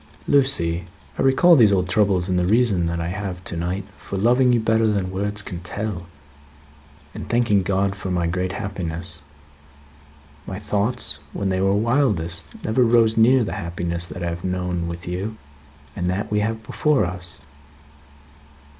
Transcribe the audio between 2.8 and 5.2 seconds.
that I have to night for loving you better than